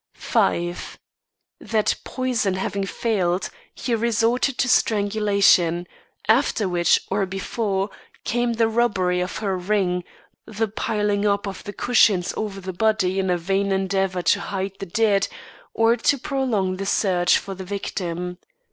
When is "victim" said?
17.63-18.39